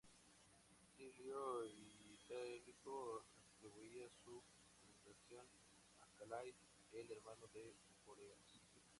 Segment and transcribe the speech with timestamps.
[0.95, 1.63] Silio
[2.17, 4.41] Itálico atribuía su
[4.81, 5.45] fundación
[5.99, 6.55] a Calais,
[6.93, 8.57] el hermano de Bóreas.